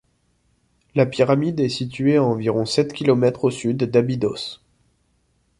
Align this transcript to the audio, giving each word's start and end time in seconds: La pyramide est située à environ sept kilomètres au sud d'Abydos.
La 0.95 1.05
pyramide 1.05 1.59
est 1.59 1.69
située 1.69 2.15
à 2.17 2.23
environ 2.23 2.65
sept 2.65 2.91
kilomètres 2.91 3.43
au 3.43 3.51
sud 3.51 3.83
d'Abydos. 3.83 4.59